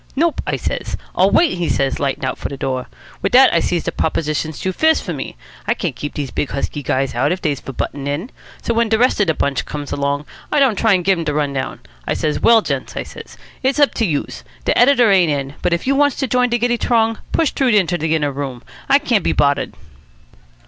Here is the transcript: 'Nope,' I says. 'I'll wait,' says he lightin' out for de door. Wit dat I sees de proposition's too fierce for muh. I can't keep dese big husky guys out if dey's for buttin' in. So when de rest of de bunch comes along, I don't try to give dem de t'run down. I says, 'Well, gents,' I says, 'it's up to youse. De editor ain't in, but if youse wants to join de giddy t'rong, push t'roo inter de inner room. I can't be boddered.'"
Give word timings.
'Nope,' 0.15 0.41
I 0.47 0.55
says. 0.55 0.97
'I'll 1.15 1.29
wait,' 1.29 1.69
says 1.71 1.97
he 1.97 2.01
lightin' 2.01 2.25
out 2.25 2.39
for 2.39 2.49
de 2.49 2.57
door. 2.57 2.87
Wit 3.21 3.33
dat 3.33 3.53
I 3.53 3.59
sees 3.59 3.83
de 3.83 3.91
proposition's 3.91 4.57
too 4.59 4.73
fierce 4.73 4.99
for 4.99 5.13
muh. 5.13 5.33
I 5.67 5.75
can't 5.75 5.95
keep 5.95 6.15
dese 6.15 6.31
big 6.31 6.49
husky 6.49 6.81
guys 6.81 7.13
out 7.13 7.31
if 7.31 7.39
dey's 7.39 7.59
for 7.59 7.71
buttin' 7.71 8.07
in. 8.07 8.31
So 8.63 8.73
when 8.73 8.89
de 8.89 8.97
rest 8.97 9.19
of 9.21 9.27
de 9.27 9.35
bunch 9.35 9.63
comes 9.63 9.91
along, 9.91 10.25
I 10.51 10.57
don't 10.59 10.75
try 10.75 10.97
to 10.97 11.03
give 11.03 11.17
dem 11.19 11.25
de 11.25 11.31
t'run 11.33 11.53
down. 11.53 11.81
I 12.07 12.15
says, 12.15 12.39
'Well, 12.39 12.63
gents,' 12.63 12.97
I 12.97 13.03
says, 13.03 13.37
'it's 13.61 13.77
up 13.79 13.93
to 13.93 14.05
youse. 14.07 14.43
De 14.65 14.75
editor 14.75 15.11
ain't 15.11 15.31
in, 15.31 15.53
but 15.61 15.71
if 15.71 15.85
youse 15.85 15.97
wants 15.99 16.15
to 16.15 16.25
join 16.27 16.49
de 16.49 16.57
giddy 16.57 16.79
t'rong, 16.79 17.19
push 17.31 17.51
t'roo 17.51 17.67
inter 17.69 17.97
de 17.97 18.15
inner 18.15 18.31
room. 18.31 18.63
I 18.89 18.97
can't 18.97 19.23
be 19.23 19.33
boddered.'" 19.33 19.75